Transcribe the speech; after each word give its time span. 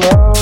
love. 0.00 0.33